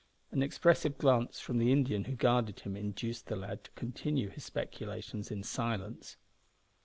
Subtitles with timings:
[0.31, 4.43] An expressive glance from the Indian who guarded him induced the lad to continue his
[4.45, 6.17] speculations in silence.